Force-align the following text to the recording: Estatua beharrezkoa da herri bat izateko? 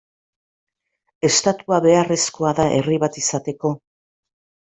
Estatua 1.29 1.79
beharrezkoa 1.85 2.55
da 2.61 2.67
herri 2.77 2.99
bat 3.05 3.19
izateko? 3.25 3.75